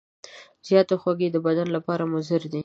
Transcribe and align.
زیاتې 0.67 0.95
خوږې 1.01 1.27
د 1.31 1.37
بدن 1.45 1.67
لپاره 1.75 2.03
مضرې 2.13 2.47
دي. 2.53 2.59